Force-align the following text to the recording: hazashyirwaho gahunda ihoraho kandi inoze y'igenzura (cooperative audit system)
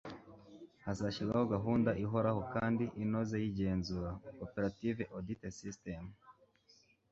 hazashyirwaho 0.85 1.45
gahunda 1.55 1.89
ihoraho 2.03 2.41
kandi 2.53 2.85
inoze 3.03 3.35
y'igenzura 3.43 4.09
(cooperative 4.37 5.01
audit 5.15 5.41
system) 5.61 6.03